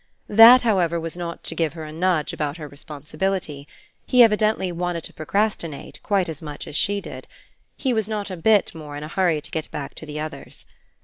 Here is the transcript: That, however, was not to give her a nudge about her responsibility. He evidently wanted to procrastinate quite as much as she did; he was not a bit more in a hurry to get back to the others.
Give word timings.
That, 0.29 0.63
however, 0.63 0.99
was 0.99 1.15
not 1.15 1.43
to 1.43 1.53
give 1.53 1.73
her 1.73 1.83
a 1.83 1.91
nudge 1.91 2.33
about 2.33 2.57
her 2.57 2.67
responsibility. 2.67 3.67
He 4.07 4.23
evidently 4.23 4.71
wanted 4.71 5.03
to 5.03 5.13
procrastinate 5.13 6.01
quite 6.01 6.27
as 6.27 6.41
much 6.41 6.65
as 6.65 6.75
she 6.75 7.01
did; 7.01 7.27
he 7.77 7.93
was 7.93 8.07
not 8.07 8.31
a 8.31 8.35
bit 8.37 8.73
more 8.73 8.97
in 8.97 9.03
a 9.03 9.07
hurry 9.07 9.41
to 9.41 9.51
get 9.51 9.69
back 9.69 9.93
to 9.93 10.07
the 10.07 10.19
others. 10.19 10.65